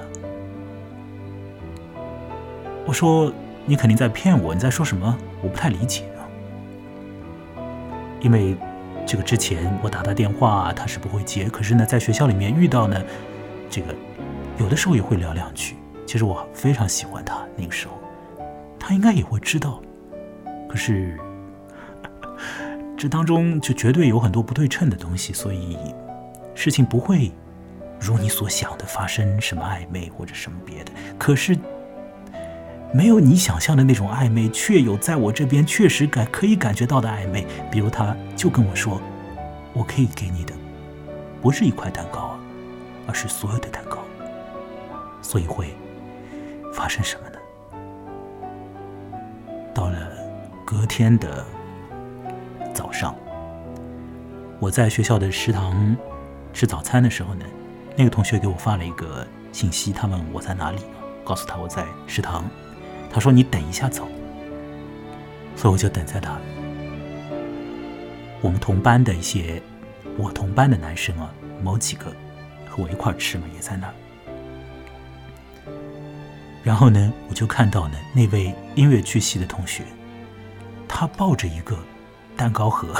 [2.85, 3.31] 我说
[3.65, 5.17] ：“你肯定在骗我，你在说什么？
[5.41, 6.09] 我不太理解。”
[8.23, 8.57] 因为
[9.05, 11.47] 这个之前我打他电话，他是不会接。
[11.47, 12.99] 可是呢，在学校里面遇到呢，
[13.69, 13.93] 这个
[14.57, 15.75] 有的时候也会聊两句。
[16.07, 17.99] 其实我非常喜欢他，那个时候
[18.79, 19.79] 他应该也会知道。
[20.67, 21.19] 可是
[22.97, 25.77] 这当中就绝对有很多不对称的东西，所以
[26.55, 27.31] 事情不会。
[28.05, 31.57] 如你所想的发生什么暧昧或者什么别的，可是
[32.95, 37.47] 没有你想象的那种暧昧，却有在我这边确实感可以感觉到的暧昧。
[37.71, 39.01] 比如，他就跟我说
[39.73, 40.53] ：“我可以给你的
[41.41, 42.39] 不是一块蛋糕啊，
[43.07, 43.97] 而是所有的蛋糕。”
[45.23, 45.73] 所以会
[46.71, 47.37] 发生什么呢？
[49.73, 49.97] 到了
[50.63, 51.43] 隔天的
[52.75, 53.15] 早上，
[54.59, 55.97] 我在学校的食堂
[56.53, 57.43] 吃早餐的时候呢。
[57.95, 60.79] 那个同学给我发了一个信息，他问我在哪里，
[61.23, 62.43] 告诉他我在食堂。
[63.13, 64.07] 他说你等一下走，
[65.55, 66.37] 所以我就等在那。
[68.41, 69.61] 我们同班的一些
[70.17, 72.07] 我同班的男生啊，某几个
[72.67, 73.93] 和我一块吃嘛，也在那儿。
[76.63, 79.83] 然后呢，我就看到呢那位音乐剧系的同学，
[80.87, 81.77] 他抱着一个
[82.35, 82.93] 蛋糕盒，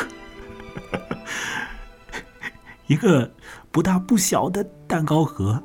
[2.88, 3.30] 一个。
[3.74, 5.60] 不大不小的蛋糕盒，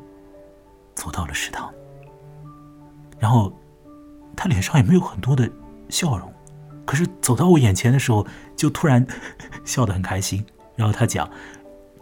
[0.94, 1.70] 走到了食堂。
[3.18, 3.52] 然后，
[4.40, 5.50] 他脸上也没有很多的
[5.88, 6.32] 笑容，
[6.86, 8.24] 可是走到我眼前的时候，
[8.54, 9.04] 就突然
[9.66, 10.46] 笑得很开心。
[10.76, 11.28] 然后他讲：“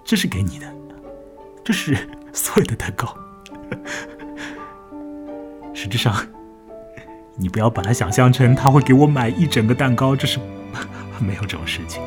[0.05, 0.67] 这是给你的，
[1.65, 1.97] 这是
[2.35, 3.17] 所有的蛋糕。
[5.73, 6.15] 实质上，
[7.37, 10.39] 你不要把它想象成他会给我买一整个蛋糕，这是
[11.19, 12.03] 没有这种事情。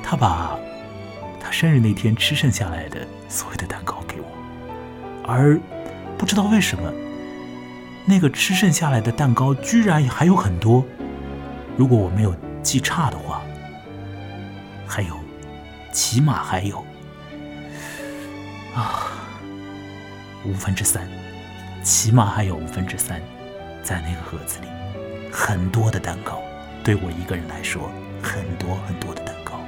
[0.00, 0.56] 他把
[1.40, 4.26] 他生日那天吃剩下来的所有的蛋糕给我，
[5.26, 5.58] 而
[6.16, 6.92] 不知道为什么，
[8.08, 10.82] 那个吃剩下来的蛋糕居然还有很多。
[11.76, 13.42] 如果我没有记差的话，
[14.86, 15.14] 还有，
[15.92, 16.82] 起码还有
[18.74, 19.12] 啊
[20.42, 21.06] 五分之三，
[21.82, 23.20] 起码还有五分之三，
[23.82, 24.68] 在那个盒子里，
[25.30, 26.40] 很多的蛋糕，
[26.82, 27.90] 对我一个人来说，
[28.22, 29.60] 很多很多的蛋糕。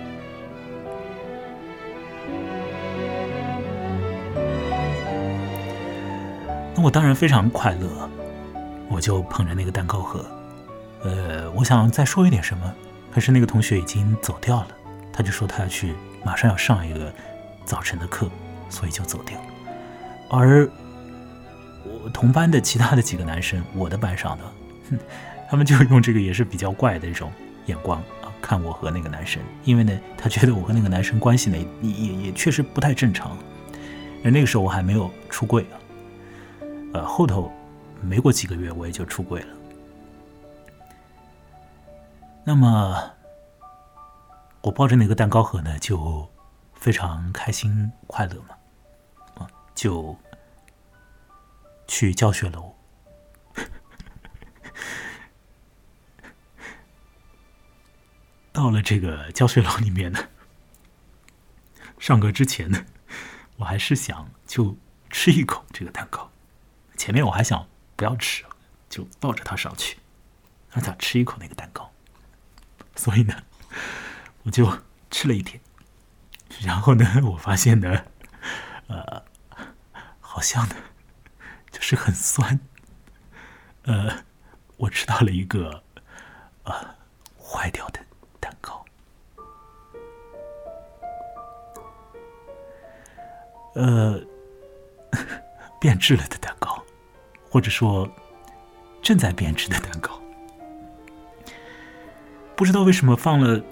[6.74, 8.10] 那我当然非常快乐，
[8.90, 10.24] 我就捧着那个蛋糕盒。
[11.02, 12.74] 呃，我想再说一点什么，
[13.10, 14.68] 可是那个同学已经走掉了，
[15.12, 17.10] 他就说他要去，马上要上一个
[17.64, 18.28] 早晨的课，
[18.68, 19.46] 所以就走掉了。
[20.28, 20.68] 而
[21.84, 24.44] 我同班的其他的几个男生，我的班上的，
[24.90, 24.98] 哼，
[25.48, 27.32] 他们就用这个也是比较怪的一种
[27.66, 33.36] 眼光啊看我和那个男生，因为呢，他觉得我和那个男生关系呢也也也确实不太正常。
[34.22, 35.74] 而那个时候我还没有出柜啊，
[36.92, 37.50] 呃，后头
[38.02, 39.56] 没过几个月我也就出柜了。
[42.44, 43.12] 那么，
[44.62, 46.28] 我抱着那个蛋糕盒呢，就
[46.74, 48.56] 非常开心快乐嘛，
[49.36, 50.16] 啊，就
[51.86, 52.74] 去教学楼。
[58.52, 60.18] 到了这个教学楼里面呢，
[61.98, 62.84] 上课之前呢，
[63.58, 64.76] 我还是想就
[65.10, 66.30] 吃一口这个蛋糕。
[66.96, 67.66] 前面我还想
[68.00, 68.46] 不要吃，
[68.88, 69.98] 就抱着它上去，
[70.70, 71.92] 让他吃一口那个蛋糕。
[72.96, 73.34] 所以呢，
[74.42, 74.66] 我就
[75.10, 75.60] 吃了一点，
[76.62, 78.06] 然后呢，我发现呢，
[78.86, 79.22] 呃，
[80.18, 80.76] 好像呢，
[81.70, 82.58] 就是很酸，
[83.82, 84.24] 呃，
[84.78, 85.82] 我吃到了一个
[86.62, 86.72] 呃
[87.38, 88.00] 坏掉的
[88.40, 88.82] 蛋糕，
[93.74, 94.18] 呃，
[95.78, 96.39] 变质了的，
[97.50, 98.08] 或者说
[99.02, 100.18] 正在变质的蛋糕。
[102.56, 103.62] 不知道为什么放了，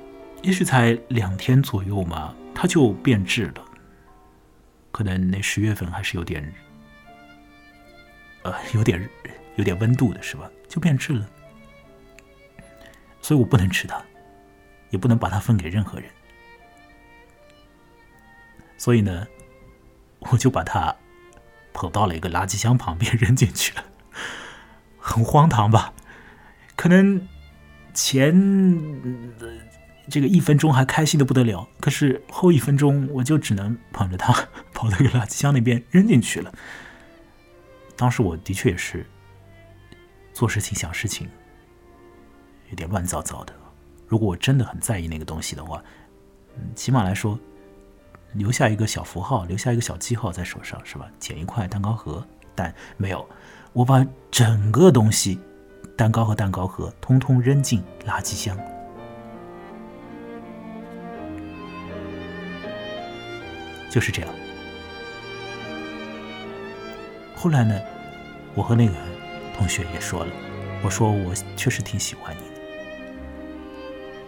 [0.42, 3.64] 也许才两天左右嘛，它就变质了。
[4.90, 6.52] 可能那十月份还是有点，
[8.42, 9.08] 呃，有点
[9.56, 10.50] 有点温度的是吧？
[10.66, 11.28] 就变质了，
[13.20, 14.02] 所以我不能吃它，
[14.90, 16.10] 也不能把它分给任何人。
[18.76, 19.26] 所以呢，
[20.20, 20.94] 我就把它
[21.78, 23.84] 捧到了一个垃圾箱旁边 扔进去了，
[24.98, 25.92] 很荒唐吧？
[26.74, 27.26] 可能。
[27.94, 28.32] 前
[30.08, 34.32] 这个一分钟还开心的不得了，可是后一分钟我就只能捧着它
[34.72, 36.54] 跑到一个垃圾箱那边扔进去了。
[37.96, 39.04] 当时我的确也是
[40.32, 41.28] 做事情想事情
[42.68, 43.52] 有点乱糟糟的。
[44.06, 45.82] 如果我真的很在意那个东西的话，
[46.56, 47.36] 嗯，起码来说
[48.32, 51.08] 留下一个小符号，留下一个小记号在手上是吧？
[51.18, 53.28] 捡一块蛋糕盒，但没有，
[53.72, 55.40] 我把整个东西。
[55.96, 58.56] 蛋糕和蛋糕盒通通扔进垃圾箱。
[63.90, 64.30] 就是这样。
[67.34, 67.80] 后来呢，
[68.54, 68.94] 我和那个
[69.56, 70.32] 同学也说了，
[70.84, 72.62] 我说我确实挺喜欢你的。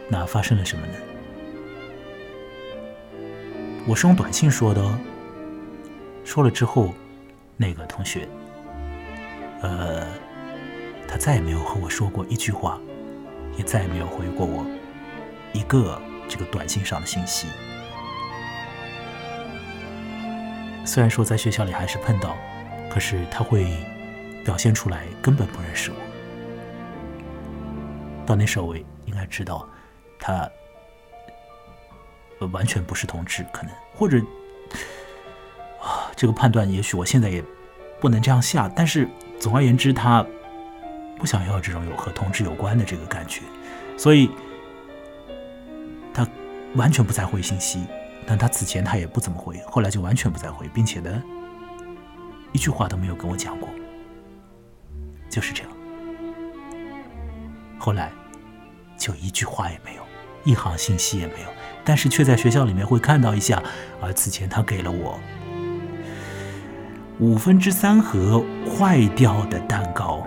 [0.09, 0.95] 那发生了什么呢？
[3.91, 4.97] 我是用短信说的哦。
[6.25, 6.95] 说了之后，
[7.57, 8.29] 那个同学，
[9.63, 10.07] 呃。
[11.09, 12.79] 他再也没有和我说过一句话，
[13.57, 14.65] 也再也没有回过我
[15.53, 17.49] 一个这个短信上的信息。
[20.85, 22.37] 虽然说在学校里还是碰到，
[22.89, 23.77] 可是他会
[24.45, 25.97] 表现出来根本不认识我。
[28.25, 29.69] 到那时候我应该知道，
[30.17, 30.49] 他
[32.49, 34.19] 完全不是同志，可能或者
[35.83, 37.45] 啊，这个判断也许我现在也
[38.01, 40.25] 不能这样下，但是总而言之他。
[41.19, 43.43] 不想要这种有和同志有关的这个感觉，
[43.95, 44.31] 所以
[46.15, 46.27] 他
[46.77, 47.85] 完全不再回信息。
[48.27, 51.23] 但他此前他也不怎么回，后来就完全不再回，并且呢，
[52.53, 53.69] 一句话都没有跟我讲过，
[55.29, 55.71] 就是这样。
[57.79, 58.11] 后来
[58.97, 60.03] 就一句话也没有，
[60.45, 61.49] 一行信息也没有，
[61.85, 63.63] 但是却在学校里面会看到一下
[64.01, 65.19] 而此前他给了我
[67.19, 70.27] 五分之三盒坏掉的蛋糕。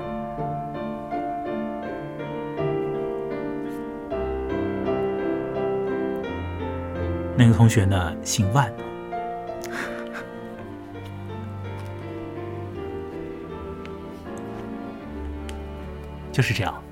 [7.36, 8.72] 那个同学呢姓万。
[16.32, 16.84] 就是这样。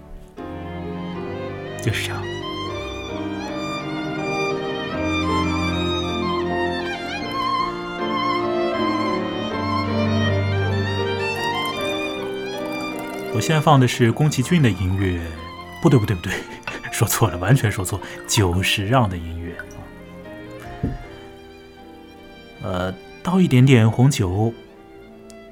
[1.81, 2.30] 就是这样。
[13.41, 15.19] 我现在放的是宫崎骏的音乐，
[15.81, 16.31] 不对，不对，不对，
[16.93, 19.57] 说错了，完全说错，久石让的音乐。
[22.61, 24.53] 呃，倒一点点红酒，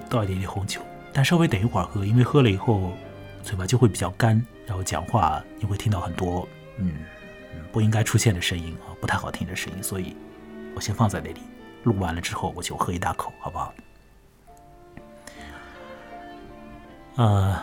[0.07, 0.79] 倒一点点红酒，
[1.11, 2.91] 但稍微等一会儿喝，因为喝了以后
[3.41, 6.91] 嘴巴就会比较干，然后讲话你会听到很多嗯
[7.71, 10.15] 不应该出现的声音啊，不太好听的声音，所以
[10.75, 11.41] 我先放在那里，
[11.81, 13.73] 录完了之后我就喝一大口，好不好？
[17.15, 17.59] 呃，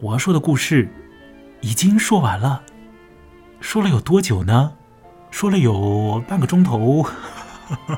[0.00, 0.88] 我要说的故事
[1.60, 2.62] 已经说完了，
[3.60, 4.74] 说了有多久呢？
[5.30, 7.04] 说了有半个钟头。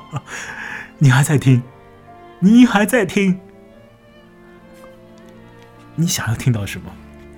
[0.98, 1.62] 你还在听？
[2.38, 3.38] 你还在听？
[5.94, 6.90] 你想要听到什么？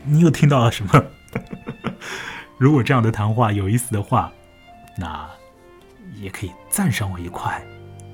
[0.04, 1.04] 你又听到了什么？
[2.56, 4.32] 如果这样的谈话有意思的话，
[4.96, 5.28] 那
[6.14, 7.60] 也可以赞赏我一块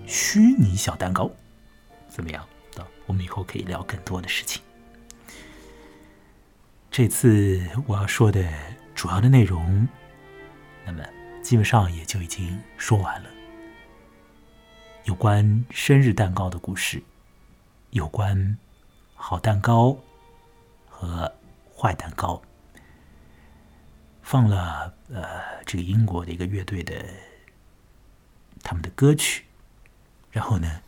[0.07, 1.31] 虚拟小蛋糕，
[2.09, 2.43] 怎么样？
[3.07, 4.63] 我们以后可以聊更多的事情。
[6.99, 8.45] 这次我要说的
[8.93, 9.87] 主要的内容，
[10.85, 11.05] 那么
[11.45, 13.31] 基本上也就已经说完了。
[15.05, 17.01] 有关生日蛋糕的故事，
[17.91, 18.59] 有关
[19.15, 19.97] 好蛋糕
[20.89, 21.33] 和
[21.73, 22.43] 坏蛋糕，
[24.21, 27.05] 放了呃这个英国的一个乐队的
[28.65, 29.45] 他们的歌曲，
[30.33, 30.81] 然后呢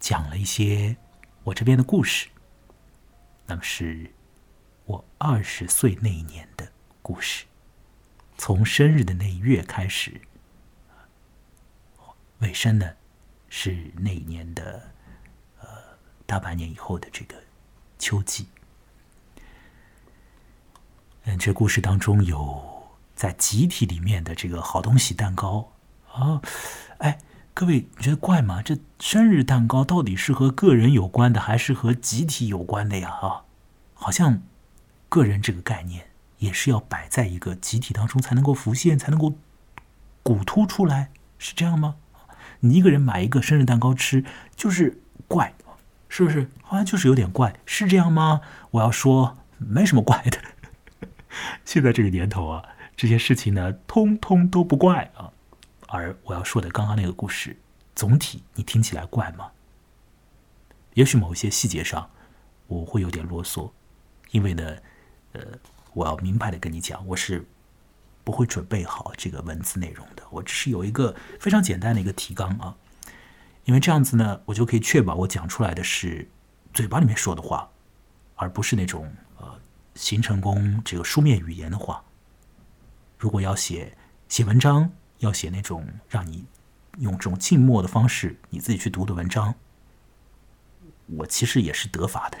[0.00, 0.96] 讲了一些
[1.42, 2.28] 我这边的故事，
[3.44, 4.10] 那么是
[4.86, 6.70] 我二十岁那一年的
[7.00, 7.46] 故事，
[8.36, 10.20] 从生日的那一月开始。
[12.40, 12.92] 尾声呢，
[13.48, 14.90] 是那一年的
[15.60, 15.68] 呃
[16.26, 17.36] 大半年以后的这个
[17.98, 18.48] 秋季。
[21.22, 25.72] 嗯，这故事当中有在集体里面的这个好东西蛋糕
[26.12, 26.42] 啊，
[26.98, 27.18] 哎，
[27.54, 28.60] 各位你觉得怪吗？
[28.60, 33.08] 这生日蛋糕到底是和个人有关的，还是和集体有关的呀？
[33.08, 33.44] 啊，
[33.94, 34.42] 好像
[35.14, 36.08] 个人这个概念
[36.38, 39.34] 也是要摆在一个集体当中才能够浮现，才能够
[40.24, 41.94] 鼓突出来，是这样吗？
[42.58, 44.24] 你一个人买一个生日蛋糕吃，
[44.56, 45.54] 就是怪，
[46.08, 46.50] 是不是？
[46.64, 48.40] 好像就是有点怪，是这样吗？
[48.72, 50.40] 我要说，没什么怪的。
[51.64, 52.64] 现在这个年头啊，
[52.96, 55.30] 这些事情呢，通通都不怪啊。
[55.86, 57.56] 而我要说的刚刚那个故事，
[57.94, 59.52] 总体你听起来怪吗？
[60.94, 62.10] 也许某一些细节上，
[62.66, 63.70] 我会有点啰嗦，
[64.32, 64.76] 因为呢，
[65.34, 65.40] 呃，
[65.92, 67.46] 我要明白的跟你讲，我是。
[68.26, 72.74] 不会准备好这个文字内容的，我只是有一个非常简单的一个提纲啊，
[73.66, 76.26] 因为这样子呢，我就可以确保我讲出来的是
[76.72, 77.68] 嘴巴里面说的话，
[78.36, 79.60] 而不是那种呃
[79.94, 82.02] 形成功这个书面语言的话。
[83.18, 83.94] 如果要写
[84.26, 86.46] 写文章，要写那种让你
[87.00, 89.54] 用这种静默的方式你自己去读的文章，
[91.08, 92.38] 我其实也是得法的，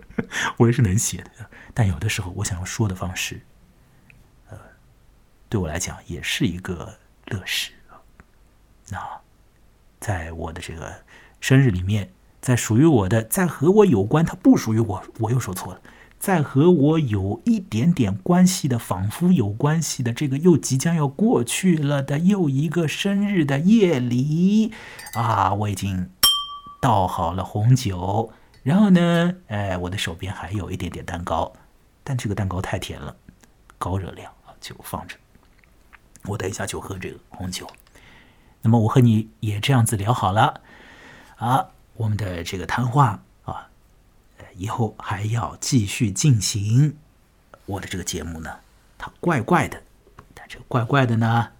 [0.58, 3.42] 我也是能写的，但有的时候我想要说的方式。
[4.48, 4.58] 呃
[5.48, 7.72] 对我来讲也是一个乐事
[8.88, 8.98] 那，
[10.00, 11.04] 在我的这个
[11.40, 15.80] 生日里面，在属于我的，在和我有关，它不属于我，我又说错了，
[16.18, 24.72] 在和我有一点点关系的，仿佛有关系的，这个又即将要过去了的又一个生日的夜里
[25.14, 26.10] 啊，我已经
[26.80, 28.32] 倒好了红酒，
[28.62, 31.52] 然后呢，哎，我的手边还有一点点蛋糕，
[32.04, 33.16] 但这个蛋糕太甜了，
[33.78, 35.16] 高热量啊，就放着。
[36.24, 37.68] 我等一下就喝这个红酒，
[38.60, 40.60] 那么我和你也这样子聊好了
[41.36, 43.68] 啊，我们的这个谈话啊，
[44.54, 46.96] 以后还要继续进行。
[47.66, 48.60] 我的这个节目呢，
[48.96, 49.82] 它怪怪的，
[50.34, 51.50] 但这怪怪的呢，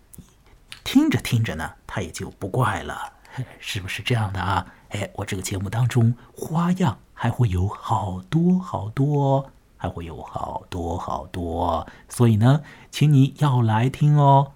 [0.84, 3.12] 听着听着呢，它也就不怪了，
[3.58, 4.72] 是不是这样的啊？
[4.92, 9.50] 哎，我这个节目当中花样还会有好多好多。
[9.82, 12.62] 还会有好多好多，所以呢，
[12.92, 14.52] 请你要来听哦。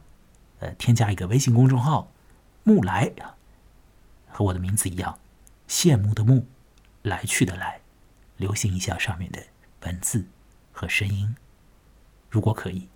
[0.61, 2.13] 呃，添加一个微信公众号
[2.63, 3.13] “木来”，
[4.31, 5.19] 和我的名字一样，
[5.69, 6.47] 羡慕的慕，
[7.03, 7.81] 来去的来，
[8.37, 9.43] 留心一下上面的
[9.83, 10.29] 文字
[10.71, 11.35] 和声音。
[12.31, 12.89] 如果可以，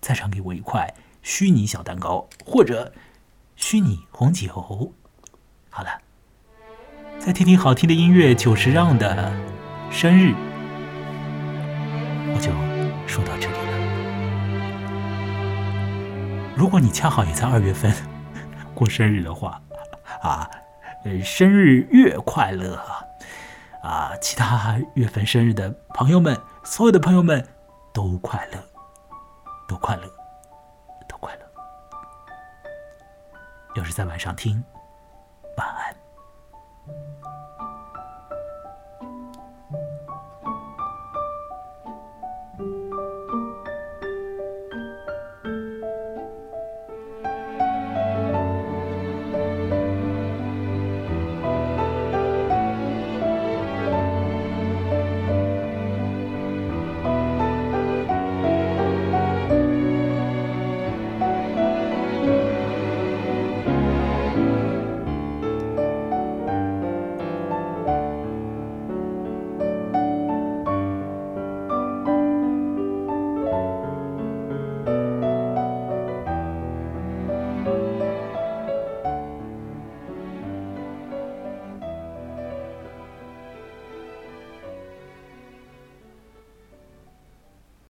[0.00, 0.92] 再赏给我一块
[1.22, 2.92] 虚拟小蛋糕或者
[3.54, 4.92] 虚拟红酒。
[5.70, 6.02] 好了，
[7.18, 9.32] 再听听好听的音乐，久石让的
[9.90, 10.32] 生日。
[12.32, 12.52] 我就
[13.08, 13.72] 说到这里了。
[16.54, 17.92] 如果你恰好也在二月份
[18.74, 19.60] 过生日的话，
[20.22, 20.48] 啊，
[21.04, 22.80] 呃，生日月快乐
[23.82, 24.12] 啊！
[24.20, 27.44] 其他月份生日的朋友们，所有的朋友们
[27.92, 28.58] 都快乐，
[29.66, 30.02] 都快乐，
[31.08, 31.40] 都快乐。
[33.74, 34.62] 要是在晚上听。
[35.56, 35.85] 晚安